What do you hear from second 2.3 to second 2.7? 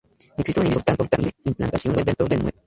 mueble.